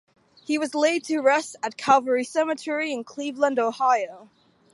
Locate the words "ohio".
3.59-4.31